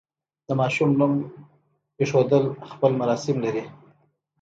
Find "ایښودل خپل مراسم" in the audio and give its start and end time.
1.99-3.35